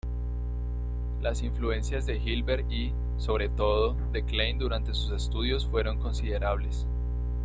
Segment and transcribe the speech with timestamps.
[1.21, 6.87] Las influencias de Hilbert y, sobre todo, de Klein durante sus estudios fueron considerables.